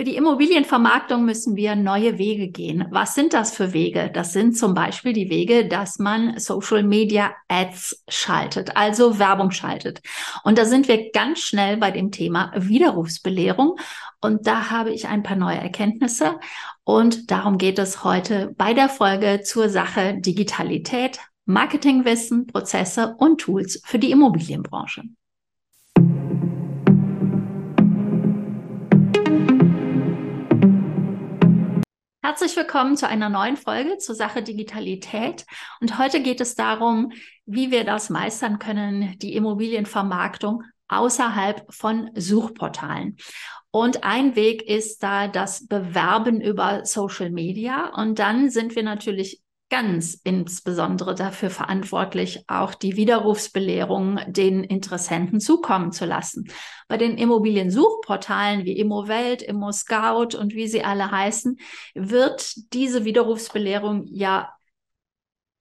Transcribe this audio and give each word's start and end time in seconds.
Für 0.00 0.04
die 0.04 0.16
Immobilienvermarktung 0.16 1.26
müssen 1.26 1.56
wir 1.56 1.76
neue 1.76 2.16
Wege 2.16 2.48
gehen. 2.48 2.86
Was 2.90 3.14
sind 3.14 3.34
das 3.34 3.54
für 3.54 3.74
Wege? 3.74 4.10
Das 4.10 4.32
sind 4.32 4.56
zum 4.56 4.72
Beispiel 4.72 5.12
die 5.12 5.28
Wege, 5.28 5.68
dass 5.68 5.98
man 5.98 6.38
Social 6.38 6.82
Media 6.82 7.34
Ads 7.48 8.02
schaltet, 8.08 8.78
also 8.78 9.18
Werbung 9.18 9.50
schaltet. 9.50 10.00
Und 10.42 10.56
da 10.56 10.64
sind 10.64 10.88
wir 10.88 11.10
ganz 11.10 11.40
schnell 11.40 11.76
bei 11.76 11.90
dem 11.90 12.12
Thema 12.12 12.50
Widerrufsbelehrung. 12.56 13.78
Und 14.22 14.46
da 14.46 14.70
habe 14.70 14.90
ich 14.90 15.06
ein 15.06 15.22
paar 15.22 15.36
neue 15.36 15.58
Erkenntnisse. 15.58 16.40
Und 16.82 17.30
darum 17.30 17.58
geht 17.58 17.78
es 17.78 18.02
heute 18.02 18.54
bei 18.56 18.72
der 18.72 18.88
Folge 18.88 19.42
zur 19.44 19.68
Sache 19.68 20.16
Digitalität, 20.18 21.18
Marketingwissen, 21.44 22.46
Prozesse 22.46 23.16
und 23.18 23.42
Tools 23.42 23.82
für 23.84 23.98
die 23.98 24.12
Immobilienbranche. 24.12 25.02
Herzlich 32.30 32.54
willkommen 32.54 32.96
zu 32.96 33.08
einer 33.08 33.28
neuen 33.28 33.56
Folge 33.56 33.98
zur 33.98 34.14
Sache 34.14 34.40
Digitalität. 34.40 35.44
Und 35.80 35.98
heute 35.98 36.22
geht 36.22 36.40
es 36.40 36.54
darum, 36.54 37.10
wie 37.44 37.72
wir 37.72 37.82
das 37.82 38.08
meistern 38.08 38.60
können, 38.60 39.18
die 39.18 39.34
Immobilienvermarktung 39.34 40.62
außerhalb 40.86 41.66
von 41.74 42.08
Suchportalen. 42.14 43.16
Und 43.72 44.04
ein 44.04 44.36
Weg 44.36 44.62
ist 44.62 45.02
da 45.02 45.26
das 45.26 45.66
Bewerben 45.66 46.40
über 46.40 46.84
Social 46.84 47.30
Media. 47.30 47.92
Und 47.96 48.20
dann 48.20 48.48
sind 48.48 48.76
wir 48.76 48.84
natürlich 48.84 49.40
ganz 49.70 50.20
insbesondere 50.24 51.14
dafür 51.14 51.48
verantwortlich, 51.48 52.44
auch 52.48 52.74
die 52.74 52.96
Widerrufsbelehrung 52.96 54.18
den 54.26 54.64
Interessenten 54.64 55.40
zukommen 55.40 55.92
zu 55.92 56.04
lassen. 56.04 56.50
Bei 56.88 56.96
den 56.96 57.16
Immobiliensuchportalen 57.16 58.64
wie 58.64 58.76
ImmoWelt, 58.76 59.42
ImmoScout 59.42 60.36
und 60.36 60.54
wie 60.54 60.66
sie 60.66 60.82
alle 60.82 61.10
heißen, 61.10 61.56
wird 61.94 62.72
diese 62.74 63.04
Widerrufsbelehrung 63.04 64.04
ja 64.06 64.52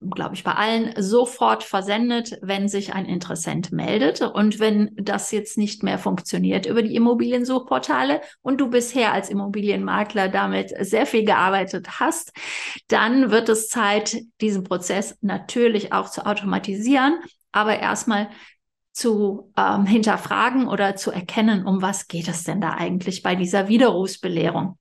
glaube 0.01 0.33
ich, 0.35 0.43
bei 0.45 0.53
allen 0.53 0.93
sofort 0.97 1.63
versendet, 1.63 2.37
wenn 2.41 2.69
sich 2.69 2.93
ein 2.93 3.05
Interessent 3.05 3.71
meldet. 3.71 4.21
Und 4.21 4.59
wenn 4.59 4.91
das 4.95 5.31
jetzt 5.31 5.57
nicht 5.57 5.83
mehr 5.83 5.97
funktioniert 5.97 6.65
über 6.65 6.81
die 6.81 6.95
Immobiliensuchportale 6.95 8.21
und 8.41 8.61
du 8.61 8.69
bisher 8.69 9.11
als 9.11 9.29
Immobilienmakler 9.29 10.29
damit 10.29 10.73
sehr 10.79 11.05
viel 11.05 11.25
gearbeitet 11.25 11.99
hast, 11.99 12.31
dann 12.87 13.29
wird 13.29 13.49
es 13.49 13.67
Zeit, 13.67 14.17
diesen 14.39 14.63
Prozess 14.63 15.17
natürlich 15.21 15.91
auch 15.91 16.09
zu 16.09 16.25
automatisieren, 16.25 17.19
aber 17.51 17.79
erstmal 17.79 18.29
zu 18.93 19.51
ähm, 19.57 19.85
hinterfragen 19.85 20.67
oder 20.67 20.95
zu 20.95 21.11
erkennen, 21.11 21.65
um 21.65 21.81
was 21.81 22.07
geht 22.07 22.27
es 22.29 22.43
denn 22.43 22.61
da 22.61 22.71
eigentlich 22.71 23.21
bei 23.21 23.35
dieser 23.35 23.67
Widerrufsbelehrung. 23.67 24.78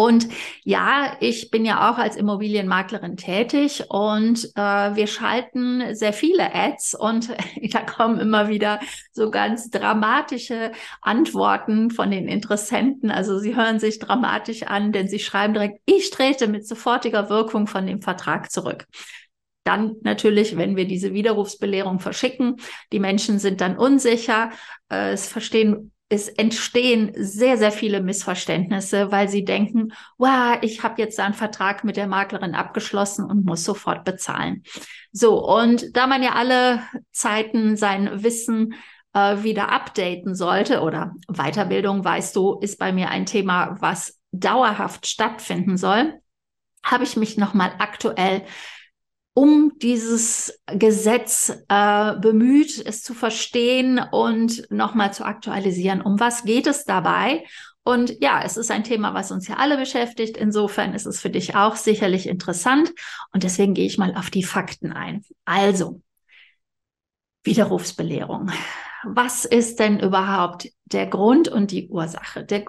Und 0.00 0.28
ja, 0.62 1.16
ich 1.18 1.50
bin 1.50 1.64
ja 1.64 1.90
auch 1.90 1.98
als 1.98 2.14
Immobilienmaklerin 2.14 3.16
tätig 3.16 3.82
und 3.88 4.44
äh, 4.54 4.94
wir 4.94 5.08
schalten 5.08 5.92
sehr 5.96 6.12
viele 6.12 6.54
Ads 6.54 6.94
und 6.94 7.30
da 7.72 7.80
kommen 7.80 8.20
immer 8.20 8.48
wieder 8.48 8.78
so 9.10 9.28
ganz 9.32 9.70
dramatische 9.70 10.70
Antworten 11.02 11.90
von 11.90 12.12
den 12.12 12.28
Interessenten. 12.28 13.10
Also 13.10 13.40
sie 13.40 13.56
hören 13.56 13.80
sich 13.80 13.98
dramatisch 13.98 14.62
an, 14.62 14.92
denn 14.92 15.08
sie 15.08 15.18
schreiben 15.18 15.54
direkt, 15.54 15.80
ich 15.84 16.10
trete 16.10 16.46
mit 16.46 16.64
sofortiger 16.64 17.28
Wirkung 17.28 17.66
von 17.66 17.84
dem 17.84 18.00
Vertrag 18.00 18.52
zurück. 18.52 18.86
Dann 19.64 19.96
natürlich, 20.02 20.56
wenn 20.56 20.76
wir 20.76 20.86
diese 20.86 21.12
Widerrufsbelehrung 21.12 21.98
verschicken, 21.98 22.60
die 22.92 23.00
Menschen 23.00 23.40
sind 23.40 23.60
dann 23.60 23.76
unsicher, 23.76 24.50
äh, 24.92 25.10
es 25.10 25.26
verstehen 25.26 25.90
es 26.08 26.28
entstehen 26.28 27.12
sehr, 27.16 27.58
sehr 27.58 27.72
viele 27.72 28.00
Missverständnisse, 28.00 29.12
weil 29.12 29.28
sie 29.28 29.44
denken, 29.44 29.92
wow, 30.16 30.56
ich 30.62 30.82
habe 30.82 31.00
jetzt 31.00 31.20
einen 31.20 31.34
Vertrag 31.34 31.84
mit 31.84 31.96
der 31.96 32.06
Maklerin 32.06 32.54
abgeschlossen 32.54 33.24
und 33.24 33.44
muss 33.44 33.64
sofort 33.64 34.04
bezahlen. 34.04 34.62
So, 35.12 35.44
und 35.44 35.96
da 35.96 36.06
man 36.06 36.22
ja 36.22 36.32
alle 36.32 36.82
Zeiten 37.12 37.76
sein 37.76 38.22
Wissen 38.22 38.74
äh, 39.12 39.42
wieder 39.42 39.70
updaten 39.70 40.34
sollte 40.34 40.80
oder 40.80 41.14
Weiterbildung, 41.28 42.04
weißt 42.04 42.34
du, 42.36 42.58
ist 42.60 42.78
bei 42.78 42.90
mir 42.92 43.10
ein 43.10 43.26
Thema, 43.26 43.76
was 43.80 44.18
dauerhaft 44.32 45.06
stattfinden 45.06 45.76
soll, 45.76 46.14
habe 46.82 47.04
ich 47.04 47.16
mich 47.16 47.36
nochmal 47.36 47.72
aktuell 47.78 48.44
um 49.38 49.78
dieses 49.78 50.60
Gesetz 50.66 51.56
äh, 51.68 52.16
bemüht, 52.18 52.84
es 52.84 53.04
zu 53.04 53.14
verstehen 53.14 54.00
und 54.10 54.68
nochmal 54.68 55.12
zu 55.12 55.24
aktualisieren. 55.24 56.00
Um 56.00 56.18
was 56.18 56.42
geht 56.42 56.66
es 56.66 56.84
dabei? 56.84 57.44
Und 57.84 58.20
ja, 58.20 58.42
es 58.42 58.56
ist 58.56 58.72
ein 58.72 58.82
Thema, 58.82 59.14
was 59.14 59.30
uns 59.30 59.46
ja 59.46 59.54
alle 59.58 59.76
beschäftigt. 59.76 60.36
Insofern 60.36 60.92
ist 60.92 61.06
es 61.06 61.20
für 61.20 61.30
dich 61.30 61.54
auch 61.54 61.76
sicherlich 61.76 62.26
interessant. 62.26 62.92
Und 63.32 63.44
deswegen 63.44 63.74
gehe 63.74 63.86
ich 63.86 63.96
mal 63.96 64.12
auf 64.16 64.28
die 64.28 64.42
Fakten 64.42 64.92
ein. 64.92 65.22
Also, 65.44 66.02
Widerrufsbelehrung. 67.44 68.50
Was 69.04 69.44
ist 69.44 69.78
denn 69.78 70.00
überhaupt 70.00 70.68
der 70.84 71.06
Grund 71.06 71.46
und 71.46 71.70
die 71.70 71.86
Ursache? 71.86 72.44
Der, 72.44 72.64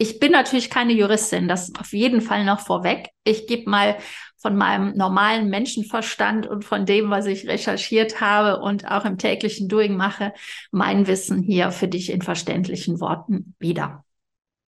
ich 0.00 0.18
bin 0.18 0.32
natürlich 0.32 0.70
keine 0.70 0.94
Juristin, 0.94 1.46
das 1.46 1.74
auf 1.78 1.92
jeden 1.92 2.22
Fall 2.22 2.46
noch 2.46 2.60
vorweg. 2.60 3.10
Ich 3.22 3.46
gebe 3.46 3.68
mal 3.68 3.98
von 4.38 4.56
meinem 4.56 4.96
normalen 4.96 5.50
Menschenverstand 5.50 6.46
und 6.46 6.64
von 6.64 6.86
dem, 6.86 7.10
was 7.10 7.26
ich 7.26 7.46
recherchiert 7.46 8.22
habe 8.22 8.62
und 8.62 8.90
auch 8.90 9.04
im 9.04 9.18
täglichen 9.18 9.68
Doing 9.68 9.98
mache, 9.98 10.32
mein 10.70 11.06
Wissen 11.06 11.42
hier 11.42 11.70
für 11.70 11.86
dich 11.86 12.10
in 12.10 12.22
verständlichen 12.22 12.98
Worten 12.98 13.54
wieder. 13.58 14.06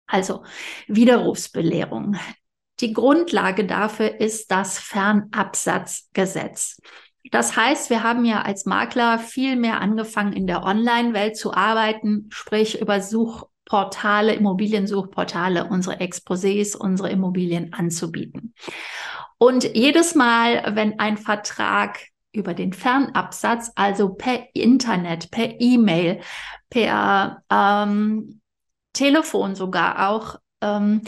Also 0.09 0.43
Widerrufsbelehrung. 0.89 2.17
Die 2.81 2.93
Grundlage 2.93 3.67
dafür 3.67 4.19
ist 4.19 4.51
das 4.51 4.81
Fernabsatzgesetz. 4.81 6.81
Das 7.31 7.55
heißt, 7.55 7.89
wir 7.89 8.03
haben 8.03 8.25
ja 8.25 8.43
als 8.43 8.67
Makler 8.67 9.21
viel 9.21 9.55
mehr 9.55 9.81
angefangen, 9.81 10.33
in 10.33 10.49
der 10.49 10.65
Online-Welt 10.65 11.37
zu 11.37 11.55
arbeiten, 11.55 12.27
sprich 12.31 12.81
über 12.81 13.01
Suchportale, 13.71 14.35
Immobiliensuchportale, 14.35 15.65
unsere 15.67 16.01
Exposés, 16.01 16.77
unsere 16.77 17.11
Immobilien 17.11 17.73
anzubieten. 17.73 18.53
Und 19.39 19.77
jedes 19.77 20.17
Mal, 20.17 20.75
wenn 20.75 20.99
ein 20.99 21.17
Vertrag 21.17 22.01
über 22.33 22.53
den 22.53 22.73
Fernabsatz, 22.73 23.71
also 23.77 24.15
per 24.15 24.49
Internet, 24.55 25.31
per 25.31 25.61
E-Mail, 25.61 26.21
per 26.69 27.45
ähm, 27.49 28.41
Telefon 28.93 29.55
sogar 29.55 30.09
auch 30.11 30.37
ähm, 30.61 31.03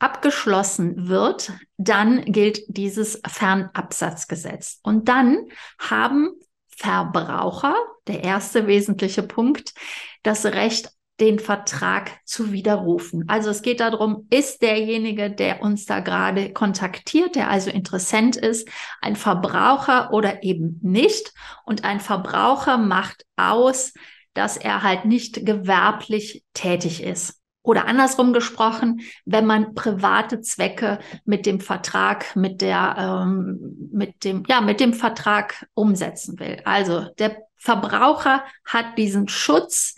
abgeschlossen 0.00 1.08
wird, 1.08 1.52
dann 1.76 2.24
gilt 2.24 2.62
dieses 2.66 3.20
Fernabsatzgesetz. 3.24 4.80
Und 4.82 5.08
dann 5.08 5.46
haben 5.78 6.30
Verbraucher, 6.68 7.76
der 8.08 8.24
erste 8.24 8.66
wesentliche 8.66 9.22
Punkt, 9.22 9.74
das 10.22 10.44
Recht 10.44 10.90
den 11.20 11.38
Vertrag 11.38 12.10
zu 12.24 12.52
widerrufen. 12.52 13.24
Also 13.28 13.50
es 13.50 13.62
geht 13.62 13.80
darum, 13.80 14.26
ist 14.30 14.62
derjenige, 14.62 15.30
der 15.30 15.62
uns 15.62 15.84
da 15.84 16.00
gerade 16.00 16.52
kontaktiert, 16.52 17.34
der 17.36 17.50
also 17.50 17.70
Interessent 17.70 18.36
ist, 18.36 18.68
ein 19.02 19.16
Verbraucher 19.16 20.12
oder 20.12 20.42
eben 20.42 20.80
nicht. 20.82 21.32
Und 21.64 21.84
ein 21.84 22.00
Verbraucher 22.00 22.78
macht 22.78 23.26
aus, 23.36 23.92
dass 24.32 24.56
er 24.56 24.82
halt 24.82 25.04
nicht 25.04 25.44
gewerblich 25.44 26.44
tätig 26.54 27.02
ist. 27.02 27.40
Oder 27.62 27.86
andersrum 27.86 28.32
gesprochen, 28.32 29.02
wenn 29.26 29.44
man 29.44 29.74
private 29.74 30.40
Zwecke 30.40 30.98
mit 31.26 31.44
dem 31.44 31.60
Vertrag, 31.60 32.34
mit 32.34 32.62
der, 32.62 32.96
ähm, 32.98 33.90
mit 33.92 34.24
dem, 34.24 34.44
ja, 34.48 34.62
mit 34.62 34.80
dem 34.80 34.94
Vertrag 34.94 35.66
umsetzen 35.74 36.40
will. 36.40 36.62
Also 36.64 37.06
der 37.18 37.36
Verbraucher 37.56 38.42
hat 38.64 38.96
diesen 38.96 39.28
Schutz 39.28 39.94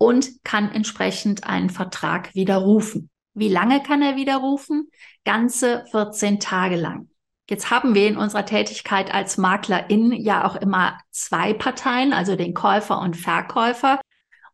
und 0.00 0.42
kann 0.44 0.72
entsprechend 0.72 1.44
einen 1.44 1.68
Vertrag 1.68 2.34
widerrufen. 2.34 3.10
Wie 3.34 3.50
lange 3.50 3.82
kann 3.82 4.00
er 4.00 4.16
widerrufen? 4.16 4.90
Ganze 5.24 5.84
14 5.90 6.40
Tage 6.40 6.76
lang. 6.76 7.10
Jetzt 7.50 7.70
haben 7.70 7.94
wir 7.94 8.08
in 8.08 8.16
unserer 8.16 8.46
Tätigkeit 8.46 9.12
als 9.12 9.36
Maklerin 9.36 10.12
ja 10.12 10.46
auch 10.48 10.56
immer 10.56 10.98
zwei 11.10 11.52
Parteien, 11.52 12.14
also 12.14 12.34
den 12.34 12.54
Käufer 12.54 12.98
und 13.00 13.14
Verkäufer. 13.14 14.00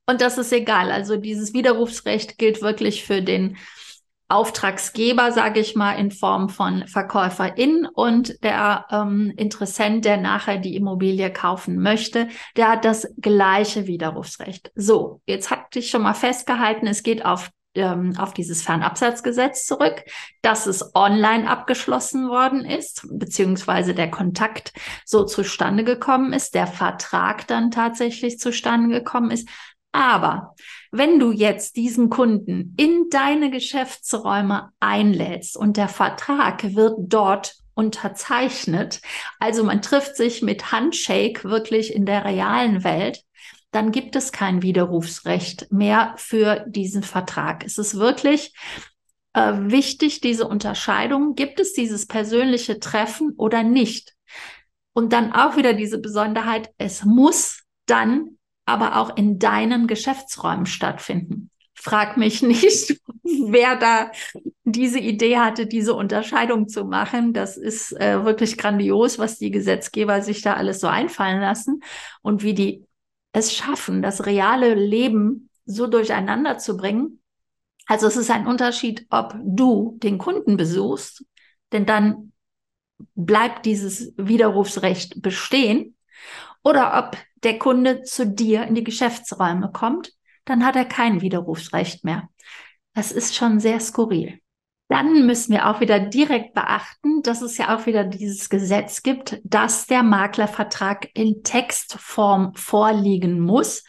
Und 0.05 0.21
das 0.21 0.37
ist 0.37 0.53
egal. 0.53 0.91
Also 0.91 1.17
dieses 1.17 1.55
Widerrufsrecht 1.55 2.39
gilt 2.39 2.61
wirklich 2.61 3.05
für 3.05 3.23
den 3.23 3.57
Auftragsgeber, 4.29 5.31
sage 5.31 5.61
ich 5.61 5.77
mal, 5.77 5.93
in 5.93 6.11
Form 6.11 6.49
von 6.49 6.87
Verkäuferin 6.89 7.87
und 7.87 8.43
der 8.43 8.87
ähm, 8.91 9.33
Interessent, 9.37 10.05
der 10.05 10.17
nachher 10.17 10.59
die 10.59 10.75
Immobilie 10.75 11.33
kaufen 11.33 11.81
möchte, 11.81 12.29
der 12.57 12.71
hat 12.71 12.85
das 12.85 13.07
gleiche 13.21 13.87
Widerrufsrecht. 13.87 14.73
So, 14.75 15.21
jetzt 15.27 15.51
hatte 15.51 15.79
ich 15.79 15.91
schon 15.91 16.03
mal 16.03 16.15
festgehalten, 16.15 16.87
es 16.87 17.03
geht 17.03 17.25
auf 17.25 17.51
ähm, 17.77 18.15
auf 18.17 18.33
dieses 18.33 18.63
Fernabsatzgesetz 18.63 19.67
zurück, 19.67 20.03
dass 20.43 20.67
es 20.67 20.95
online 20.95 21.49
abgeschlossen 21.49 22.29
worden 22.29 22.65
ist, 22.65 23.07
beziehungsweise 23.11 23.95
der 23.95 24.11
Kontakt 24.11 24.73
so 25.05 25.25
zustande 25.25 25.85
gekommen 25.85 26.33
ist, 26.33 26.55
der 26.55 26.67
Vertrag 26.67 27.47
dann 27.47 27.71
tatsächlich 27.71 28.39
zustande 28.39 28.89
gekommen 28.89 29.31
ist. 29.31 29.49
Aber 29.93 30.55
wenn 30.97 31.19
du 31.19 31.33
jetzt 31.33 31.77
diesen 31.77 32.11
Kunden 32.11 32.75
in 32.77 33.09
deine 33.11 33.51
Geschäftsräume 33.51 34.71
einlädst 34.81 35.57
und 35.57 35.77
der 35.77 35.89
Vertrag 35.89 36.75
wird 36.75 36.95
dort 36.99 37.57
unterzeichnet, 37.75 39.01
also 39.39 39.65
man 39.65 39.83
trifft 39.83 40.17
sich 40.17 40.43
mit 40.43 40.73
Handshake 40.73 41.45
wirklich 41.45 41.95
in 41.95 42.07
der 42.07 42.25
realen 42.25 42.85
Welt, 42.85 43.23
dann 43.71 43.93
gibt 43.93 44.17
es 44.17 44.33
kein 44.33 44.63
Widerrufsrecht 44.63 45.71
mehr 45.71 46.15
für 46.17 46.65
diesen 46.69 47.03
Vertrag. 47.03 47.65
Es 47.65 47.77
ist 47.77 47.99
wirklich 47.99 48.55
äh, 49.35 49.53
wichtig, 49.55 50.23
diese 50.23 50.49
Unterscheidung. 50.49 51.35
Gibt 51.35 51.61
es 51.61 51.75
dieses 51.75 52.07
persönliche 52.07 52.81
Treffen 52.81 53.35
oder 53.37 53.63
nicht? 53.63 54.15
Und 54.95 55.13
dann 55.13 55.33
auch 55.33 55.57
wieder 55.57 55.75
diese 55.75 55.99
Besonderheit, 55.99 56.71
es 56.79 57.05
muss 57.05 57.65
dann 57.85 58.36
aber 58.67 58.97
auch 58.97 59.17
in 59.17 59.39
deinen 59.39 59.87
Geschäftsräumen 59.87 60.67
stattfinden. 60.67 61.51
Frag 61.75 62.17
mich 62.17 62.43
nicht, 62.43 63.01
wer 63.23 63.77
da 63.77 64.11
diese 64.65 64.99
Idee 64.99 65.39
hatte, 65.39 65.67
diese 65.67 65.95
Unterscheidung 65.95 66.69
zu 66.69 66.85
machen. 66.85 67.33
Das 67.33 67.57
ist 67.57 67.93
äh, 67.93 68.25
wirklich 68.25 68.59
grandios, 68.59 69.19
was 69.19 69.39
die 69.39 69.51
Gesetzgeber 69.51 70.21
sich 70.21 70.43
da 70.43 70.55
alles 70.55 70.81
so 70.81 70.89
einfallen 70.89 71.41
lassen 71.41 71.81
und 72.23 72.43
wie 72.43 72.55
die 72.55 72.85
es 73.33 73.55
schaffen, 73.55 74.03
das 74.03 74.27
reale 74.27 74.75
Leben 74.75 75.51
so 75.65 75.87
durcheinander 75.87 76.59
zu 76.59 76.77
bringen. 76.77 77.21
Also 77.87 78.07
es 78.07 78.17
ist 78.17 78.31
ein 78.31 78.47
Unterschied, 78.47 79.07
ob 79.11 79.35
du 79.45 79.99
den 80.03 80.19
Kunden 80.19 80.57
besuchst, 80.57 81.25
denn 81.73 81.87
dann 81.87 82.33
bleibt 83.15 83.67
dieses 83.67 84.15
Widerrufsrecht 84.17 85.21
bestehen, 85.21 85.96
oder 86.67 86.99
ob 86.99 87.17
der 87.45 87.61
Kunde 87.61 88.03
zu 88.03 88.27
dir 88.27 88.65
in 88.65 88.75
die 88.75 88.83
Geschäftsräume 88.83 89.71
kommt, 89.73 90.11
dann 90.47 90.67
hat 90.67 90.75
er 90.75 90.85
kein 90.85 91.21
Widerrufsrecht 91.21 92.03
mehr. 92.03 92.29
Das 92.93 93.13
ist 93.13 93.37
schon 93.37 93.61
sehr 93.61 93.79
skurril. 93.79 94.41
Dann 94.89 95.27
müssen 95.27 95.53
wir 95.53 95.69
auch 95.69 95.79
wieder 95.79 96.01
direkt 96.01 96.55
beachten, 96.55 97.23
dass 97.23 97.41
es 97.41 97.57
ja 97.57 97.77
auch 97.77 97.87
wieder 97.87 98.03
dieses 98.03 98.49
Gesetz 98.49 99.05
gibt, 99.05 99.41
dass 99.45 99.87
der 99.87 100.03
Maklervertrag 100.03 101.09
in 101.15 101.45
Textform 101.45 102.53
vorliegen 102.57 103.39
muss. 103.39 103.85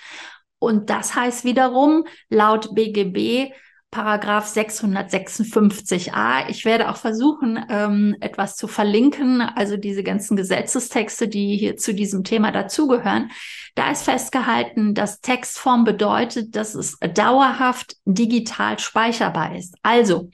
Und 0.60 0.92
das 0.92 1.16
heißt 1.16 1.46
wiederum, 1.46 2.06
laut 2.30 2.76
BGB 2.76 3.54
Paragraph 3.98 4.46
656a. 4.46 6.50
Ich 6.50 6.66
werde 6.66 6.92
auch 6.92 6.98
versuchen, 6.98 7.66
ähm, 7.68 8.16
etwas 8.20 8.56
zu 8.56 8.68
verlinken, 8.68 9.42
also 9.42 9.76
diese 9.76 10.04
ganzen 10.04 10.38
Gesetzestexte, 10.38 11.28
die 11.28 11.58
hier 11.58 11.78
zu 11.78 11.96
diesem 11.96 12.24
Thema 12.24 12.52
dazugehören. 12.52 13.32
Da 13.74 13.90
ist 13.90 14.04
festgehalten, 14.04 14.94
dass 14.94 15.22
Textform 15.22 15.84
bedeutet, 15.84 16.56
dass 16.56 16.76
es 16.76 17.00
dauerhaft 17.16 17.96
digital 18.06 18.78
speicherbar 18.78 19.56
ist. 19.56 19.74
Also, 19.82 20.30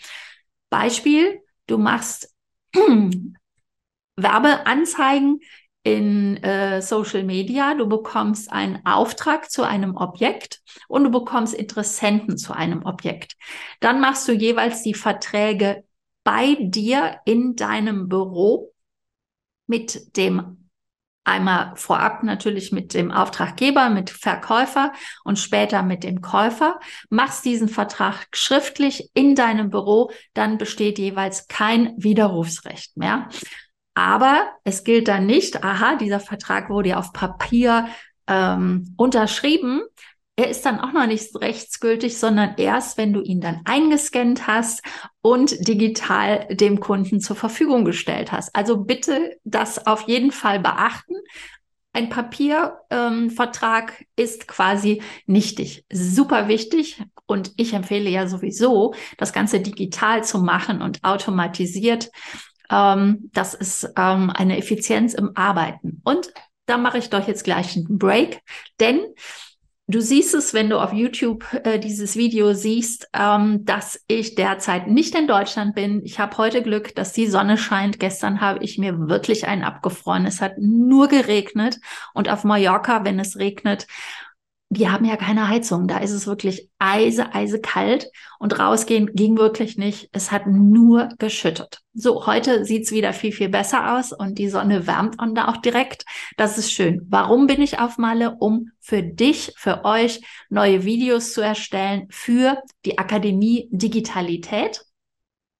Beispiel, 0.70 1.40
du 1.68 1.78
machst 1.78 2.36
Werbeanzeigen 4.18 5.40
in 5.84 6.38
äh, 6.44 6.82
Social 6.82 7.24
Media, 7.24 7.76
du 7.76 7.88
bekommst 7.88 8.52
einen 8.52 8.86
Auftrag 8.86 9.52
zu 9.52 9.64
einem 9.64 9.96
Objekt 9.96 10.62
und 10.88 11.04
du 11.04 11.12
bekommst 11.12 11.54
Interessenten 11.54 12.38
zu 12.38 12.54
einem 12.54 12.86
Objekt. 12.86 13.36
Dann 13.82 14.00
machst 14.00 14.28
du 14.28 14.32
jeweils 14.32 14.82
die 14.84 14.94
Verträge 14.94 15.84
bei 16.24 16.56
dir 16.60 17.20
in 17.26 17.56
deinem 17.56 18.08
Büro 18.08 18.74
mit 19.68 20.16
dem 20.18 20.64
Einmal 21.26 21.72
vorab 21.78 22.24
natürlich 22.24 22.74
mit 22.74 22.94
dem 22.94 23.10
Auftraggeber, 23.10 23.90
mit 23.90 24.10
Verkäufer 24.10 24.92
und 25.24 25.40
später 25.40 25.82
mit 25.82 26.04
dem 26.04 26.22
Käufer. 26.22 26.82
Machst 27.10 27.46
diesen 27.46 27.70
Vertrag 27.70 28.28
schriftlich 28.34 29.10
in 29.14 29.34
deinem 29.34 29.70
Büro, 29.70 30.12
dann 30.34 30.58
besteht 30.58 31.00
jeweils 31.00 31.48
kein 31.48 31.94
Widerrufsrecht 31.96 32.98
mehr. 32.98 33.30
Aber 33.96 34.48
es 34.64 34.84
gilt 34.84 35.08
dann 35.08 35.26
nicht, 35.26 35.64
aha, 35.64 35.96
dieser 35.96 36.20
Vertrag 36.20 36.70
wurde 36.70 36.90
ja 36.90 36.98
auf 36.98 37.14
Papier 37.14 37.88
ähm, 38.28 38.94
unterschrieben. 38.98 39.82
Er 40.36 40.50
ist 40.50 40.66
dann 40.66 40.80
auch 40.80 40.94
noch 40.94 41.06
nicht 41.06 41.36
rechtsgültig, 41.40 42.18
sondern 42.18 42.56
erst, 42.58 42.98
wenn 42.98 43.14
du 43.14 43.22
ihn 43.22 43.40
dann 43.40 43.62
eingescannt 43.66 44.48
hast 44.48 44.82
und 45.22 45.68
digital 45.68 46.48
dem 46.50 46.80
Kunden 46.80 47.20
zur 47.20 47.36
Verfügung 47.36 47.86
gestellt 47.86 48.32
hast. 48.32 48.56
Also 48.56 48.78
bitte 48.78 49.38
das 49.44 49.86
auf 49.86 50.08
jeden 50.08 50.32
Fall 50.32 50.60
beachten. 50.60 51.14
Ein 51.96 52.10
Papiervertrag 52.10 54.00
ähm, 54.00 54.08
ist 54.16 54.48
quasi 54.48 55.04
nichtig. 55.28 55.86
Super 55.94 56.48
wichtig. 56.48 57.04
Und 57.28 57.52
ich 57.56 57.74
empfehle 57.74 58.10
ja 58.10 58.28
sowieso, 58.28 58.96
das 59.20 59.34
Ganze 59.34 59.60
digital 59.60 60.24
zu 60.24 60.40
machen 60.40 60.82
und 60.82 61.04
automatisiert. 61.04 62.10
Ähm, 62.74 63.30
das 63.34 63.54
ist 63.54 63.94
ähm, 63.98 64.32
eine 64.32 64.58
Effizienz 64.58 65.14
im 65.14 65.36
Arbeiten. 65.36 66.02
Und 66.04 66.34
da 66.66 66.78
mache 66.78 66.98
ich 66.98 67.10
doch 67.10 67.28
jetzt 67.28 67.44
gleich 67.44 67.76
einen 67.76 67.98
Break, 68.00 68.42
denn 68.80 69.00
Du 69.86 70.00
siehst 70.00 70.34
es, 70.34 70.54
wenn 70.54 70.70
du 70.70 70.80
auf 70.80 70.94
YouTube 70.94 71.46
äh, 71.66 71.78
dieses 71.78 72.16
Video 72.16 72.54
siehst, 72.54 73.10
ähm, 73.14 73.66
dass 73.66 74.02
ich 74.08 74.34
derzeit 74.36 74.88
nicht 74.88 75.14
in 75.14 75.28
Deutschland 75.28 75.76
bin. 75.76 76.02
Ich 76.06 76.20
habe 76.20 76.38
heute 76.38 76.64
Glück, 76.64 76.96
dass 76.96 77.12
die 77.12 77.28
Sonne 77.28 77.58
scheint. 77.58 78.00
Gestern 78.00 78.40
habe 78.40 78.64
ich 78.64 78.78
mir 78.78 79.10
wirklich 79.10 79.46
einen 79.46 79.64
abgefroren. 79.64 80.26
Es 80.26 80.40
hat 80.40 80.54
nur 80.58 81.10
geregnet 81.10 81.80
und 82.14 82.30
auf 82.30 82.46
Mallorca, 82.46 83.04
wenn 83.04 83.20
es 83.20 83.38
regnet, 83.38 83.86
die 84.74 84.90
haben 84.90 85.06
ja 85.06 85.16
keine 85.16 85.48
Heizung. 85.48 85.88
Da 85.88 86.00
ist 86.00 86.12
es 86.12 86.28
wirklich 86.28 86.70
eise, 86.80 87.34
eise 87.34 87.62
kalt 87.62 88.10
und 88.40 88.58
rausgehen 88.60 89.12
ging 89.14 89.38
wirklich 89.38 89.78
nicht. 89.78 90.10
Es 90.12 90.32
hat 90.32 90.48
nur 90.48 91.10
geschüttet. 91.20 91.82
So, 91.94 92.26
heute 92.26 92.66
sieht's 92.66 92.92
wieder 92.92 93.14
viel, 93.14 93.32
viel 93.32 93.50
besser 93.50 93.98
aus 93.98 94.12
und 94.12 94.38
die 94.38 94.50
Sonne 94.50 94.88
wärmt 94.88 95.20
und 95.22 95.36
da 95.36 95.48
auch 95.48 95.58
direkt. 95.58 96.06
Das 96.38 96.58
ist 96.58 96.72
schön. 96.72 97.06
Warum 97.10 97.48
bin 97.48 97.62
ich 97.62 97.80
auf 97.80 97.98
Malle? 97.98 98.36
Um 98.40 98.72
für 98.80 99.04
dich, 99.04 99.54
für 99.56 99.86
euch 99.86 100.22
neue 100.50 100.84
Videos 100.84 101.34
zu 101.34 101.42
erstellen 101.42 102.08
für 102.10 102.62
die 102.86 102.98
Akademie 102.98 103.70
Digitalität. 103.72 104.86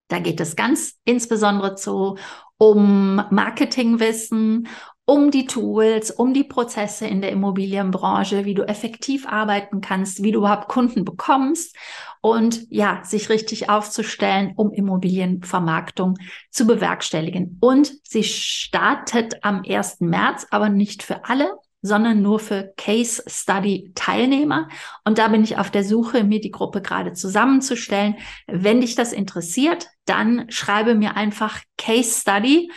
Da 0.08 0.20
geht 0.20 0.40
es 0.42 0.56
ganz 0.56 1.00
insbesondere 1.06 1.76
zu 1.76 2.18
um 2.58 3.16
Marketingwissen, 3.30 4.68
um 5.06 5.32
die 5.32 5.46
Tools, 5.46 6.12
um 6.12 6.34
die 6.34 6.46
Prozesse 6.46 7.06
in 7.06 7.22
der 7.22 7.32
Immobilienbranche, 7.32 8.46
wie 8.46 8.54
du 8.54 8.64
effektiv 8.64 9.28
arbeiten 9.28 9.82
kannst, 9.82 10.24
wie 10.24 10.32
du 10.32 10.40
überhaupt 10.40 10.70
Kunden 10.70 11.04
bekommst 11.04 11.76
und 12.22 12.66
ja, 12.70 13.02
sich 13.04 13.30
richtig 13.30 13.70
aufzustellen, 13.70 14.54
um 14.56 14.72
Immobilienvermarktung 14.72 16.18
zu 16.50 16.66
bewerkstelligen. 16.66 17.58
Und 17.60 17.94
sie 18.04 18.24
startet 18.24 19.44
am 19.44 19.64
1. 19.68 20.00
März, 20.00 20.48
aber 20.52 20.70
nicht 20.70 21.04
für 21.04 21.26
alle, 21.26 21.52
sondern 21.82 22.22
nur 22.22 22.40
für 22.40 22.74
Case 22.78 23.22
Study 23.28 23.92
Teilnehmer. 23.94 24.70
Und 25.04 25.18
da 25.18 25.28
bin 25.28 25.44
ich 25.44 25.58
auf 25.58 25.70
der 25.70 25.84
Suche, 25.84 26.24
mir 26.24 26.40
die 26.40 26.52
Gruppe 26.52 26.82
gerade 26.82 27.12
zusammenzustellen. 27.12 28.16
Wenn 28.48 28.80
dich 28.80 28.96
das 28.96 29.12
interessiert, 29.12 29.88
dann 30.06 30.50
schreibe 30.50 30.96
mir 30.96 31.18
einfach 31.18 31.60
Case 31.78 32.22
Study 32.22 32.72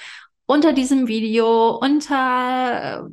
unter 0.46 0.72
diesem 0.72 1.08
Video, 1.08 1.76
unter, 1.76 3.08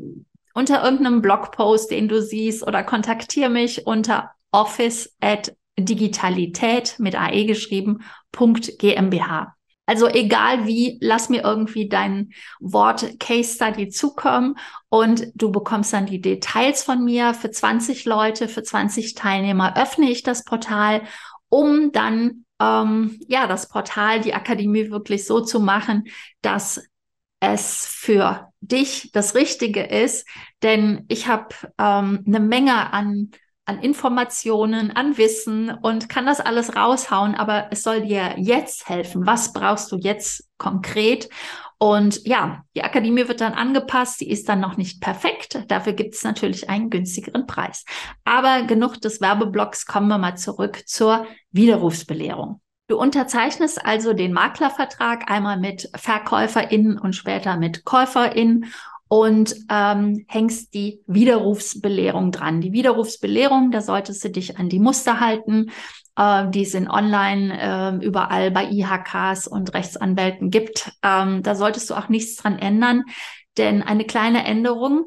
unter 0.53 0.83
irgendeinem 0.83 1.21
Blogpost, 1.21 1.91
den 1.91 2.07
du 2.07 2.21
siehst, 2.21 2.65
oder 2.65 2.83
kontaktiere 2.83 3.49
mich 3.49 3.85
unter 3.85 4.31
office 4.51 5.15
at 5.19 5.55
digitalität 5.77 6.95
mit 6.99 7.19
AE 7.19 7.45
geschrieben, 7.45 8.03
.gmbh. 8.31 9.47
Also 9.85 10.07
egal 10.07 10.65
wie, 10.65 10.97
lass 11.01 11.29
mir 11.29 11.43
irgendwie 11.43 11.89
dein 11.89 12.31
Wort 12.61 13.19
Case 13.19 13.55
Study 13.55 13.89
zukommen 13.89 14.55
und 14.87 15.27
du 15.35 15.51
bekommst 15.51 15.91
dann 15.91 16.05
die 16.05 16.21
Details 16.21 16.83
von 16.83 17.03
mir. 17.03 17.33
Für 17.33 17.51
20 17.51 18.05
Leute, 18.05 18.47
für 18.47 18.63
20 18.63 19.13
Teilnehmer 19.13 19.75
öffne 19.75 20.09
ich 20.09 20.23
das 20.23 20.45
Portal, 20.45 21.01
um 21.49 21.91
dann 21.91 22.45
ähm, 22.61 23.19
ja 23.27 23.45
das 23.45 23.67
Portal, 23.67 24.21
die 24.21 24.33
Akademie 24.33 24.89
wirklich 24.89 25.25
so 25.25 25.41
zu 25.41 25.59
machen, 25.59 26.05
dass 26.41 26.81
es 27.43 27.85
für 27.85 28.51
dich 28.61 29.11
das 29.11 29.35
Richtige 29.35 29.83
ist, 29.83 30.27
denn 30.63 31.05
ich 31.09 31.27
habe 31.27 31.53
ähm, 31.77 32.23
eine 32.25 32.39
Menge 32.39 32.93
an 32.93 33.31
an 33.65 33.79
Informationen, 33.79 34.91
an 34.91 35.17
Wissen 35.17 35.69
und 35.69 36.09
kann 36.09 36.25
das 36.25 36.41
alles 36.41 36.75
raushauen, 36.75 37.35
aber 37.35 37.67
es 37.71 37.83
soll 37.83 38.01
dir 38.01 38.35
jetzt 38.37 38.89
helfen. 38.89 39.25
Was 39.25 39.53
brauchst 39.53 39.89
du 39.91 39.97
jetzt 39.97 40.49
konkret? 40.57 41.29
Und 41.77 42.25
ja, 42.27 42.63
die 42.75 42.83
Akademie 42.83 43.27
wird 43.27 43.41
dann 43.41 43.53
angepasst, 43.53 44.19
sie 44.19 44.29
ist 44.29 44.49
dann 44.49 44.59
noch 44.59 44.75
nicht 44.77 45.01
perfekt. 45.01 45.63
Dafür 45.69 45.93
gibt 45.93 46.15
es 46.15 46.23
natürlich 46.23 46.69
einen 46.69 46.89
günstigeren 46.89 47.47
Preis. 47.47 47.85
Aber 48.25 48.63
genug 48.63 48.99
des 48.99 49.21
Werbeblocks, 49.21 49.85
kommen 49.85 50.07
wir 50.09 50.17
mal 50.17 50.35
zurück 50.35 50.83
zur 50.85 51.25
Widerrufsbelehrung. 51.51 52.62
Du 52.87 52.97
unterzeichnest 52.97 53.85
also 53.85 54.13
den 54.13 54.33
Maklervertrag 54.33 55.31
einmal 55.31 55.57
mit 55.57 55.89
VerkäuferInnen 55.95 56.99
und 56.99 57.13
später 57.13 57.55
mit 57.57 57.85
KäuferInnen 57.85 58.65
und 59.07 59.55
ähm, 59.69 60.25
hängst 60.27 60.73
die 60.73 61.01
Widerrufsbelehrung 61.07 62.31
dran. 62.31 62.61
Die 62.61 62.73
Widerrufsbelehrung, 62.73 63.71
da 63.71 63.81
solltest 63.81 64.23
du 64.23 64.29
dich 64.29 64.57
an 64.57 64.69
die 64.69 64.79
Muster 64.79 65.19
halten, 65.19 65.71
äh, 66.17 66.49
die 66.49 66.63
es 66.63 66.73
in 66.73 66.89
online 66.89 68.01
äh, 68.01 68.05
überall 68.05 68.51
bei 68.51 68.65
IHKs 68.65 69.47
und 69.47 69.73
Rechtsanwälten 69.73 70.49
gibt. 70.49 70.91
Ähm, 71.03 71.43
da 71.43 71.55
solltest 71.55 71.89
du 71.89 71.93
auch 71.93 72.09
nichts 72.09 72.35
dran 72.35 72.59
ändern, 72.59 73.03
denn 73.57 73.81
eine 73.81 74.05
kleine 74.05 74.45
Änderung 74.45 75.05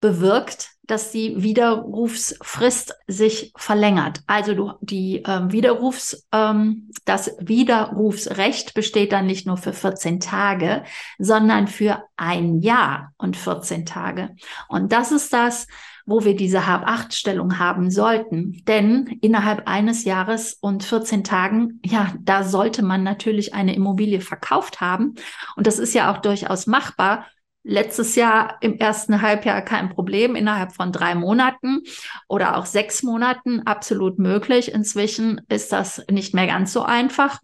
bewirkt, 0.00 0.71
dass 0.84 1.12
die 1.12 1.42
Widerrufsfrist 1.42 2.94
sich 3.06 3.52
verlängert. 3.56 4.20
Also 4.26 4.54
du, 4.54 4.72
die 4.80 5.22
ähm, 5.26 5.52
Widerrufs, 5.52 6.26
ähm, 6.32 6.90
das 7.04 7.36
Widerrufsrecht 7.38 8.74
besteht 8.74 9.12
dann 9.12 9.26
nicht 9.26 9.46
nur 9.46 9.56
für 9.56 9.72
14 9.72 10.18
Tage, 10.20 10.82
sondern 11.18 11.68
für 11.68 12.02
ein 12.16 12.60
Jahr 12.60 13.12
und 13.16 13.36
14 13.36 13.86
Tage. 13.86 14.30
Und 14.68 14.92
das 14.92 15.12
ist 15.12 15.32
das, 15.32 15.68
wo 16.04 16.24
wir 16.24 16.34
diese 16.34 16.66
Hab-Acht-Stellung 16.66 17.58
haben 17.60 17.90
sollten. 17.90 18.62
Denn 18.66 19.06
innerhalb 19.20 19.68
eines 19.68 20.04
Jahres 20.04 20.54
und 20.60 20.82
14 20.82 21.22
Tagen, 21.22 21.80
ja, 21.84 22.12
da 22.20 22.42
sollte 22.42 22.82
man 22.82 23.04
natürlich 23.04 23.54
eine 23.54 23.74
Immobilie 23.74 24.20
verkauft 24.20 24.80
haben. 24.80 25.14
Und 25.56 25.66
das 25.66 25.78
ist 25.78 25.94
ja 25.94 26.12
auch 26.12 26.18
durchaus 26.18 26.66
machbar 26.66 27.26
letztes 27.64 28.16
Jahr 28.16 28.58
im 28.60 28.78
ersten 28.78 29.22
Halbjahr 29.22 29.62
kein 29.62 29.90
Problem, 29.90 30.34
innerhalb 30.34 30.72
von 30.72 30.92
drei 30.92 31.14
Monaten 31.14 31.82
oder 32.28 32.56
auch 32.56 32.66
sechs 32.66 33.02
Monaten 33.02 33.60
absolut 33.60 34.18
möglich. 34.18 34.72
Inzwischen 34.72 35.40
ist 35.48 35.72
das 35.72 36.04
nicht 36.10 36.34
mehr 36.34 36.46
ganz 36.46 36.72
so 36.72 36.82
einfach. 36.82 37.40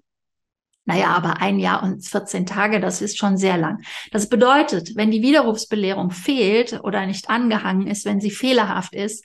Naja, 0.84 1.08
aber 1.08 1.42
ein 1.42 1.58
Jahr 1.58 1.82
und 1.82 2.02
14 2.02 2.46
Tage, 2.46 2.80
das 2.80 3.02
ist 3.02 3.18
schon 3.18 3.37
sehr 3.37 3.58
lang. 3.58 3.82
Das 4.10 4.30
bedeutet, 4.30 4.96
wenn 4.96 5.10
die 5.10 5.20
Widerrufsbelehrung 5.20 6.10
fehlt 6.10 6.80
oder 6.82 7.04
nicht 7.04 7.28
angehangen 7.28 7.87
ist, 7.87 8.06
wenn 8.06 8.22
sie 8.22 8.30
fehlerhaft 8.30 8.94
ist, 8.94 9.25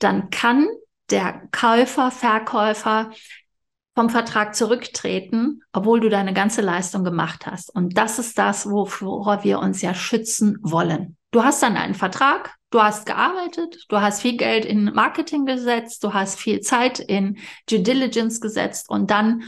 dann 0.00 0.30
kann 0.30 0.66
der 1.10 1.42
Käufer, 1.52 2.10
Verkäufer 2.10 3.12
vom 3.94 4.10
Vertrag 4.10 4.54
zurücktreten, 4.54 5.62
obwohl 5.72 6.00
du 6.00 6.08
deine 6.08 6.34
ganze 6.34 6.60
Leistung 6.60 7.04
gemacht 7.04 7.46
hast. 7.46 7.74
Und 7.74 7.96
das 7.96 8.18
ist 8.18 8.38
das, 8.38 8.68
wovor 8.68 9.44
wir 9.44 9.60
uns 9.60 9.82
ja 9.82 9.94
schützen 9.94 10.58
wollen. 10.62 11.16
Du 11.30 11.42
hast 11.42 11.62
dann 11.62 11.76
einen 11.76 11.94
Vertrag, 11.94 12.54
du 12.70 12.82
hast 12.82 13.06
gearbeitet, 13.06 13.84
du 13.88 14.00
hast 14.00 14.20
viel 14.20 14.36
Geld 14.36 14.64
in 14.64 14.84
Marketing 14.86 15.46
gesetzt, 15.46 16.02
du 16.02 16.12
hast 16.12 16.38
viel 16.38 16.60
Zeit 16.60 16.98
in 16.98 17.38
Due 17.68 17.80
Diligence 17.80 18.40
gesetzt 18.40 18.90
und 18.90 19.10
dann 19.10 19.44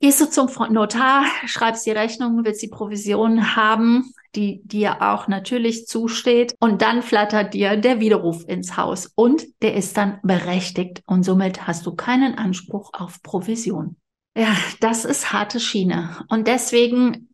gehst 0.00 0.20
du 0.20 0.30
zum 0.30 0.48
Notar, 0.72 1.24
schreibst 1.46 1.86
die 1.86 1.92
Rechnung, 1.92 2.44
willst 2.44 2.62
die 2.62 2.68
Provision 2.68 3.56
haben, 3.56 4.12
die 4.36 4.60
dir 4.64 5.02
auch 5.02 5.26
natürlich 5.26 5.86
zusteht. 5.86 6.54
Und 6.60 6.82
dann 6.82 7.02
flattert 7.02 7.54
dir 7.54 7.76
der 7.76 8.00
Widerruf 8.00 8.44
ins 8.46 8.76
Haus 8.76 9.10
und 9.14 9.46
der 9.62 9.74
ist 9.74 9.96
dann 9.96 10.20
berechtigt 10.22 11.02
und 11.06 11.24
somit 11.24 11.66
hast 11.66 11.86
du 11.86 11.94
keinen 11.94 12.36
Anspruch 12.36 12.90
auf 12.92 13.22
Provision. 13.22 13.96
Ja, 14.36 14.54
das 14.80 15.04
ist 15.04 15.32
harte 15.32 15.58
Schiene. 15.58 16.24
Und 16.28 16.46
deswegen 16.46 17.30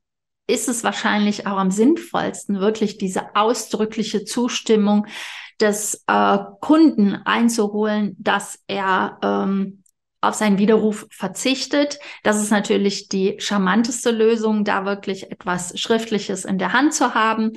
ist 0.46 0.68
es 0.68 0.84
wahrscheinlich 0.84 1.46
auch 1.46 1.56
am 1.56 1.70
sinnvollsten, 1.70 2.60
wirklich 2.60 2.98
diese 2.98 3.34
ausdrückliche 3.34 4.24
Zustimmung 4.24 5.06
des 5.60 6.04
äh, 6.06 6.38
Kunden 6.60 7.14
einzuholen, 7.24 8.16
dass 8.18 8.58
er 8.66 9.18
ähm, 9.22 9.81
auf 10.22 10.34
seinen 10.34 10.56
Widerruf 10.56 11.06
verzichtet. 11.10 11.98
Das 12.22 12.40
ist 12.40 12.50
natürlich 12.50 13.08
die 13.08 13.36
charmanteste 13.38 14.10
Lösung, 14.10 14.64
da 14.64 14.86
wirklich 14.86 15.30
etwas 15.30 15.78
Schriftliches 15.78 16.46
in 16.46 16.58
der 16.58 16.72
Hand 16.72 16.94
zu 16.94 17.14
haben 17.14 17.52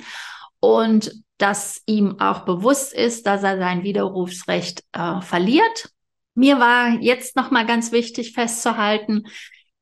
und 0.60 1.12
dass 1.38 1.82
ihm 1.86 2.18
auch 2.18 2.40
bewusst 2.40 2.92
ist, 2.92 3.26
dass 3.26 3.42
er 3.42 3.58
sein 3.58 3.82
Widerrufsrecht 3.82 4.82
äh, 4.92 5.20
verliert. 5.20 5.90
Mir 6.34 6.58
war 6.58 7.00
jetzt 7.00 7.36
noch 7.36 7.50
mal 7.50 7.66
ganz 7.66 7.92
wichtig 7.92 8.32
festzuhalten, 8.32 9.24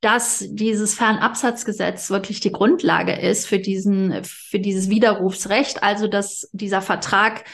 dass 0.01 0.45
dieses 0.47 0.93
Fernabsatzgesetz 0.93 2.11
wirklich 2.11 2.39
die 2.39 2.51
Grundlage 2.51 3.13
ist 3.13 3.47
für 3.47 3.57
diesen, 3.57 4.23
für 4.23 4.59
dieses 4.59 4.89
Widerrufsrecht. 4.89 5.81
Also, 5.81 6.07
dass 6.07 6.47
dieser 6.51 6.81
Vertrag 6.81 7.45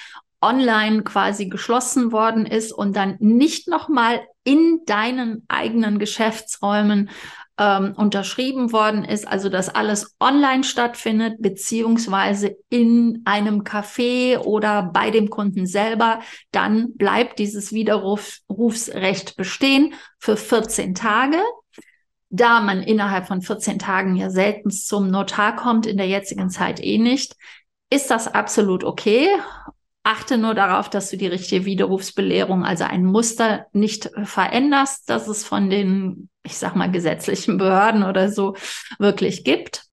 online 0.42 1.04
quasi 1.04 1.48
geschlossen 1.48 2.12
worden 2.12 2.46
ist 2.46 2.72
und 2.72 2.96
dann 2.96 3.16
nicht 3.20 3.68
nochmal 3.68 4.22
in 4.44 4.82
deinen 4.86 5.46
eigenen 5.48 6.00
Geschäftsräumen 6.00 7.10
ähm, 7.62 7.94
unterschrieben 7.96 8.72
worden 8.72 9.06
ist, 9.06 9.28
also 9.28 9.48
dass 9.48 9.70
alles 9.70 10.16
online 10.20 10.64
stattfindet, 10.64 11.36
beziehungsweise 11.40 12.58
in 12.70 13.22
einem 13.26 13.62
Café 13.62 14.40
oder 14.40 14.90
bei 14.92 15.12
dem 15.12 15.30
Kunden 15.30 15.68
selber, 15.68 16.22
dann 16.52 16.94
bleibt 16.96 17.38
dieses 17.38 17.72
Widerrufsrecht 17.72 19.38
bestehen 19.38 19.94
für 20.18 20.38
14 20.38 20.96
Tage. 20.96 21.38
Da 22.32 22.62
man 22.62 22.82
innerhalb 22.82 23.28
von 23.28 23.42
14 23.42 23.78
Tagen 23.78 24.16
ja 24.16 24.32
selten 24.32 24.72
zum 24.72 25.12
Notar 25.12 25.56
kommt, 25.56 25.86
in 25.86 25.98
der 25.98 26.08
jetzigen 26.08 26.50
Zeit 26.50 26.82
eh 26.82 26.98
nicht, 26.98 27.36
ist 27.92 28.10
das 28.10 28.28
absolut 28.34 28.84
okay. 28.84 29.28
Achte 30.04 30.38
nur 30.38 30.56
darauf, 30.56 30.90
dass 30.90 31.12
du 31.12 31.18
die 31.18 31.28
richtige 31.28 31.66
Widerrufsbelehrung, 31.66 32.66
also 32.66 32.86
ein 32.86 33.06
Muster 33.06 33.68
nicht 33.72 34.10
veränderst, 34.24 35.10
dass 35.10 35.28
es 35.28 35.44
von 35.46 35.70
den, 35.70 36.30
ich 36.44 36.58
sag 36.58 36.76
mal, 36.76 36.90
gesetzlichen 36.90 37.58
Behörden 37.58 38.04
oder 38.04 38.30
so 38.32 38.56
wirklich 38.98 39.44
gibt. 39.44 39.84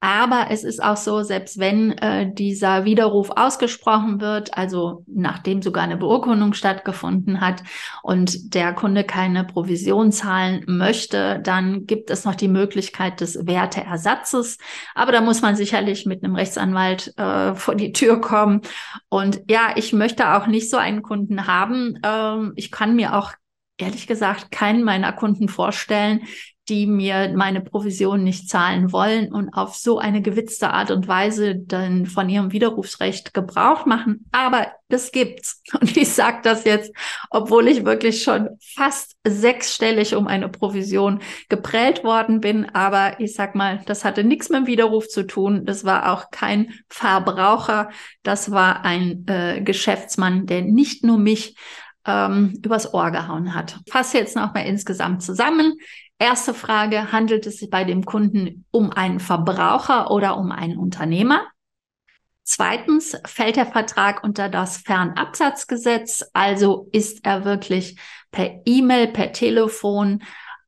Aber 0.00 0.48
es 0.50 0.62
ist 0.62 0.82
auch 0.82 0.98
so, 0.98 1.22
selbst 1.22 1.58
wenn 1.58 1.92
äh, 1.92 2.30
dieser 2.30 2.84
Widerruf 2.84 3.30
ausgesprochen 3.30 4.20
wird, 4.20 4.56
also 4.56 5.04
nachdem 5.06 5.62
sogar 5.62 5.84
eine 5.84 5.96
Beurkundung 5.96 6.52
stattgefunden 6.52 7.40
hat 7.40 7.62
und 8.02 8.54
der 8.54 8.74
Kunde 8.74 9.04
keine 9.04 9.44
Provision 9.44 10.12
zahlen 10.12 10.64
möchte, 10.66 11.40
dann 11.42 11.86
gibt 11.86 12.10
es 12.10 12.26
noch 12.26 12.34
die 12.34 12.48
Möglichkeit 12.48 13.22
des 13.22 13.46
Werteersatzes. 13.46 14.58
Aber 14.94 15.12
da 15.12 15.22
muss 15.22 15.40
man 15.40 15.56
sicherlich 15.56 16.04
mit 16.04 16.22
einem 16.22 16.36
Rechtsanwalt 16.36 17.16
äh, 17.16 17.54
vor 17.54 17.74
die 17.74 17.92
Tür 17.92 18.20
kommen. 18.20 18.60
Und 19.08 19.40
ja, 19.48 19.72
ich 19.76 19.94
möchte 19.94 20.34
auch 20.34 20.46
nicht 20.46 20.68
so 20.68 20.76
einen 20.76 21.02
Kunden 21.02 21.46
haben. 21.46 21.98
Ähm, 22.04 22.52
ich 22.56 22.70
kann 22.70 22.96
mir 22.96 23.16
auch 23.16 23.32
ehrlich 23.78 24.06
gesagt 24.06 24.50
keinen 24.50 24.84
meiner 24.84 25.12
Kunden 25.12 25.48
vorstellen, 25.48 26.20
die 26.68 26.86
mir 26.86 27.32
meine 27.34 27.60
Provision 27.60 28.24
nicht 28.24 28.48
zahlen 28.48 28.92
wollen 28.92 29.32
und 29.32 29.50
auf 29.50 29.76
so 29.76 29.98
eine 29.98 30.20
gewitzte 30.20 30.70
Art 30.70 30.90
und 30.90 31.06
Weise 31.06 31.54
dann 31.56 32.06
von 32.06 32.28
ihrem 32.28 32.52
Widerrufsrecht 32.52 33.34
Gebrauch 33.34 33.86
machen. 33.86 34.26
Aber 34.32 34.72
das 34.88 35.12
gibt's. 35.12 35.62
Und 35.80 35.96
ich 35.96 36.12
sage 36.12 36.38
das 36.42 36.64
jetzt, 36.64 36.92
obwohl 37.30 37.68
ich 37.68 37.84
wirklich 37.84 38.22
schon 38.22 38.50
fast 38.60 39.16
sechsstellig 39.26 40.14
um 40.14 40.26
eine 40.26 40.48
Provision 40.48 41.20
geprellt 41.48 42.04
worden 42.04 42.40
bin. 42.40 42.66
Aber 42.74 43.18
ich 43.20 43.34
sag 43.34 43.54
mal, 43.54 43.82
das 43.86 44.04
hatte 44.04 44.24
nichts 44.24 44.48
mit 44.48 44.60
dem 44.60 44.66
Widerruf 44.66 45.08
zu 45.08 45.24
tun. 45.24 45.66
Das 45.66 45.84
war 45.84 46.12
auch 46.12 46.30
kein 46.30 46.72
Verbraucher. 46.88 47.90
Das 48.22 48.50
war 48.50 48.84
ein 48.84 49.24
äh, 49.26 49.60
Geschäftsmann, 49.60 50.46
der 50.46 50.62
nicht 50.62 51.04
nur 51.04 51.18
mich 51.18 51.56
ähm, 52.06 52.58
übers 52.64 52.94
Ohr 52.94 53.10
gehauen 53.10 53.54
hat. 53.54 53.80
Fasse 53.90 54.18
jetzt 54.18 54.36
noch 54.36 54.54
mal 54.54 54.60
insgesamt 54.60 55.22
zusammen. 55.22 55.74
Erste 56.18 56.54
Frage, 56.54 57.12
handelt 57.12 57.46
es 57.46 57.58
sich 57.58 57.68
bei 57.68 57.84
dem 57.84 58.04
Kunden 58.04 58.64
um 58.70 58.90
einen 58.90 59.20
Verbraucher 59.20 60.10
oder 60.10 60.38
um 60.38 60.50
einen 60.50 60.78
Unternehmer? 60.78 61.46
Zweitens, 62.42 63.16
fällt 63.26 63.56
der 63.56 63.66
Vertrag 63.66 64.24
unter 64.24 64.48
das 64.48 64.78
Fernabsatzgesetz, 64.78 66.24
also 66.32 66.88
ist 66.92 67.26
er 67.26 67.44
wirklich 67.44 67.98
per 68.30 68.60
E-Mail, 68.64 69.08
per 69.08 69.32
Telefon, 69.32 70.22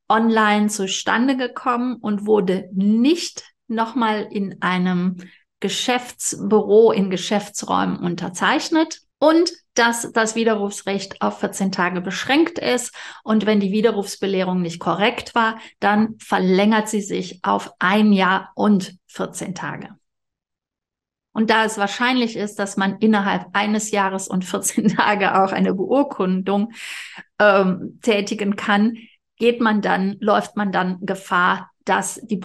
online 0.09 0.69
zustande 0.69 1.37
gekommen 1.37 1.97
und 1.97 2.27
wurde 2.27 2.69
nicht 2.73 3.45
nochmal 3.69 4.27
in 4.31 4.61
einem 4.61 5.17
Geschäftsbüro 5.61 6.93
in 6.93 7.11
Geschäftsräumen 7.11 7.99
unterzeichnet 7.99 9.01
und 9.19 9.51
dass 9.75 10.13
das 10.13 10.35
Widerrufsrecht 10.35 11.23
auf 11.23 11.41
14 11.41 11.73
Tage 11.73 12.01
beschränkt 12.01 12.59
ist. 12.59 12.93
Und 13.23 13.47
wenn 13.47 13.61
die 13.61 13.73
Widerrufsbelehrung 13.73 14.61
nicht 14.61 14.81
korrekt 14.81 15.35
war, 15.35 15.59
dann 15.81 16.17
verlängert 16.19 16.89
sie 16.89 17.01
sich 17.01 17.41
auf 17.43 17.73
ein 17.79 18.13
Jahr 18.13 18.51
und 18.55 18.97
14 19.07 19.55
Tage. 19.55 19.91
Und 21.33 21.51
da 21.51 21.65
es 21.65 21.79
wahrscheinlich 21.79 22.37
ist, 22.37 22.59
dass 22.59 22.77
man 22.77 22.99
innerhalb 22.99 23.47
eines 23.53 23.93
Jahres 23.93 24.27
und 24.27 24.45
14 24.45 24.89
Tage 24.97 25.41
auch 25.41 25.53
eine 25.53 25.75
Beurkundung 25.75 26.73
ähm, 27.39 28.01
tätigen 28.03 28.57
kann, 28.57 28.97
geht 29.37 29.61
man 29.61 29.81
dann, 29.81 30.17
läuft 30.19 30.57
man 30.57 30.73
dann 30.73 30.99
Gefahr, 31.03 31.71
dass 31.85 32.21
die 32.25 32.39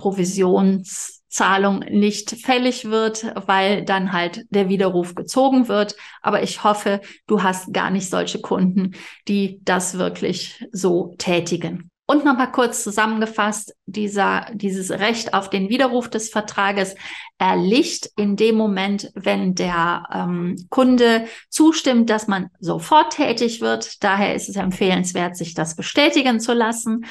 Provisionszahlung 1.34 1.80
nicht 1.90 2.32
fällig 2.32 2.86
wird, 2.86 3.25
weil 3.48 3.84
dann 3.84 4.13
halt 4.13 4.46
der 4.50 4.70
Widerruf 4.70 5.16
gezogen 5.16 5.68
wird. 5.68 5.96
Aber 6.22 6.44
ich 6.44 6.63
hoffe, 6.63 7.02
du 7.28 7.42
hast 7.44 7.74
gar 7.74 7.90
nicht 7.90 8.10
solche 8.10 8.40
Kunden, 8.40 8.94
die 9.28 9.60
das 9.63 9.98
wirklich 9.98 10.66
so 10.72 11.16
tätigen. 11.18 11.90
Und 12.06 12.25
nochmal 12.25 12.52
kurz 12.52 12.84
zusammengefasst, 12.84 13.74
dieser, 13.86 14.48
dieses 14.54 14.92
Recht 14.92 15.34
auf 15.34 15.50
den 15.50 15.70
Widerruf 15.70 16.10
des 16.10 16.30
Vertrages 16.30 16.96
erlicht 17.38 18.10
in 18.18 18.36
dem 18.36 18.56
Moment, 18.56 19.10
wenn 19.16 19.56
der 19.56 20.04
ähm, 20.13 20.58
Kunde 20.70 21.25
zustimmt, 21.50 22.10
dass 22.10 22.28
man 22.28 22.50
sofort 22.60 23.13
tätig 23.13 23.62
wird. 23.62 24.04
Daher 24.04 24.36
ist 24.36 24.50
es 24.50 24.58
empfehlenswert, 24.58 25.38
sich 25.38 25.54
das 25.54 25.78
bestätigen 25.78 26.42
zu 26.42 26.54
lassen. 26.54 27.06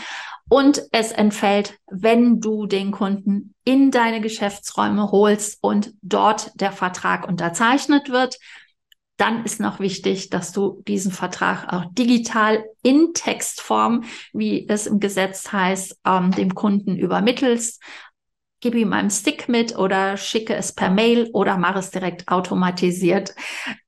Und 0.53 0.83
es 0.93 1.13
entfällt, 1.13 1.79
wenn 1.91 2.39
du 2.39 2.67
den 2.67 2.91
Kunden 2.91 3.55
in 3.65 3.91
deine 3.91 4.21
Geschäftsräume 4.21 5.11
holst 5.11 5.57
und 5.63 5.95
dort 6.03 6.61
der 6.61 6.73
Vertrag 6.73 7.27
unterzeichnet 7.27 8.11
wird 8.11 8.37
dann 9.19 9.45
ist 9.45 9.61
noch 9.61 9.79
wichtig, 9.79 10.31
dass 10.31 10.53
du 10.53 10.83
diesen 10.89 11.13
Vertrag 11.13 11.73
auch 11.73 11.85
digital 11.93 12.65
in 12.83 13.15
Textform, 13.15 14.03
wie 14.33 14.69
es 14.69 14.89
im 14.89 14.99
Gesetz 14.99 15.53
heißt, 15.53 16.01
ähm, 16.05 16.33
dem 16.33 16.57
Kunden 16.57 16.97
übermittelst. 16.97 17.81
Gib 18.59 18.75
ihm 18.75 18.93
einen 18.93 19.11
Stick 19.11 19.49
mit 19.49 19.79
oder 19.79 20.17
schicke 20.17 20.57
es 20.57 20.75
per 20.75 20.91
Mail 20.91 21.31
oder 21.35 21.57
mach 21.57 21.77
es 21.77 21.93
direkt 21.93 22.27
automatisiert 22.27 23.37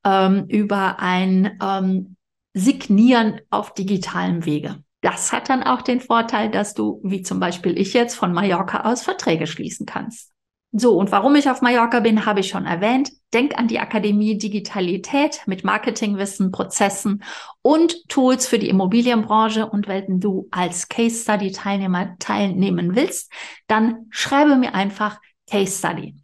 ähm, 0.05 0.45
über 0.47 1.01
ein 1.01 1.59
ähm, 1.61 2.17
Signieren 2.53 3.41
auf 3.51 3.75
digitalem 3.75 4.45
Wege. 4.45 4.84
Das 5.05 5.35
hat 5.35 5.51
dann 5.51 5.63
auch 5.63 5.83
den 5.83 6.01
Vorteil, 6.01 6.51
dass 6.51 6.73
du, 6.73 6.99
wie 7.05 7.21
zum 7.21 7.39
Beispiel 7.39 7.79
ich 7.79 7.93
jetzt, 7.93 8.15
von 8.15 8.33
Mallorca 8.33 8.91
aus 8.91 9.03
Verträge 9.03 9.47
schließen 9.47 9.85
kannst. 9.85 10.33
So, 10.73 10.97
und 10.97 11.13
warum 11.13 11.35
ich 11.35 11.51
auf 11.51 11.61
Mallorca 11.61 12.01
bin, 12.01 12.25
habe 12.25 12.41
ich 12.41 12.49
schon 12.49 12.65
erwähnt. 12.65 13.11
Denk 13.35 13.59
an 13.59 13.69
die 13.69 13.81
Akademie 13.81 14.39
Digitalität 14.39 15.43
mit 15.45 15.63
Marketingwissen, 15.63 16.53
Prozessen 16.53 17.23
und 17.61 18.09
Tools 18.09 18.47
für 18.47 18.59
die 18.59 18.71
Immobilienbranche. 18.71 19.67
Und 19.67 19.89
wenn 19.89 20.21
du 20.21 20.49
als 20.51 20.89
Case 20.89 21.23
Study 21.23 21.53
Teilnehmer 21.53 22.17
teilnehmen 22.19 22.97
willst, 22.97 23.31
dann 23.67 24.07
schreibe 24.09 24.57
mir 24.57 24.75
einfach 24.75 25.21
Case 25.51 25.81
Study. 25.81 26.15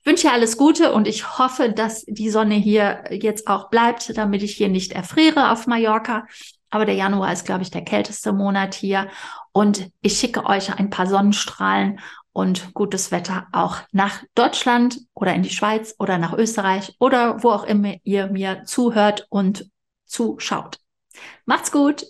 Ich 0.00 0.06
wünsche 0.06 0.28
dir 0.28 0.32
alles 0.32 0.56
Gute 0.56 0.94
und 0.94 1.06
ich 1.06 1.38
hoffe, 1.38 1.70
dass 1.72 2.06
die 2.06 2.30
Sonne 2.30 2.54
hier 2.54 3.04
jetzt 3.10 3.48
auch 3.48 3.68
bleibt, 3.68 4.16
damit 4.16 4.42
ich 4.42 4.56
hier 4.56 4.70
nicht 4.70 4.92
erfriere 4.92 5.52
auf 5.52 5.66
Mallorca. 5.66 6.24
Aber 6.74 6.86
der 6.86 6.96
Januar 6.96 7.32
ist, 7.32 7.46
glaube 7.46 7.62
ich, 7.62 7.70
der 7.70 7.84
kälteste 7.84 8.32
Monat 8.32 8.74
hier. 8.74 9.08
Und 9.52 9.92
ich 10.00 10.18
schicke 10.18 10.44
euch 10.44 10.76
ein 10.76 10.90
paar 10.90 11.06
Sonnenstrahlen 11.06 12.00
und 12.32 12.74
gutes 12.74 13.12
Wetter 13.12 13.46
auch 13.52 13.76
nach 13.92 14.24
Deutschland 14.34 14.98
oder 15.14 15.32
in 15.34 15.44
die 15.44 15.50
Schweiz 15.50 15.94
oder 16.00 16.18
nach 16.18 16.32
Österreich 16.32 16.96
oder 16.98 17.44
wo 17.44 17.50
auch 17.50 17.62
immer 17.62 17.94
ihr 18.02 18.26
mir 18.26 18.64
zuhört 18.64 19.28
und 19.30 19.70
zuschaut. 20.04 20.80
Macht's 21.46 21.70
gut! 21.70 22.06